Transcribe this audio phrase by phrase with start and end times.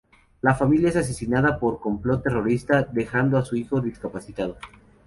[0.41, 4.57] La familia es asesinada por un complot terrorista, dejando a su hijo discapacitado.